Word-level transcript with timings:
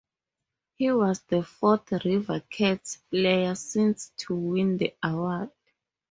He 0.77 0.91
was 0.91 1.19
the 1.21 1.43
fourth 1.43 1.91
River 1.91 2.39
Cats 2.49 2.95
player 3.11 3.53
since 3.53 4.11
to 4.17 4.33
win 4.35 4.77
the 4.79 4.95
award. 5.03 5.51